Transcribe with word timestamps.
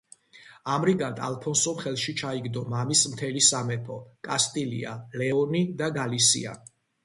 ამრიგად 0.75 1.21
ალფონსომ 1.27 1.77
ხელში 1.83 2.15
ჩაიგდო 2.23 2.65
მამის 2.75 3.05
მთელი 3.13 3.45
სამეფო: 3.51 4.01
კასტილია, 4.31 4.99
ლეონი 5.23 5.65
და 5.83 5.95
გალისია. 6.03 6.61